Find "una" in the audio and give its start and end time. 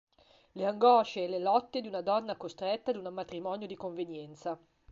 1.87-2.01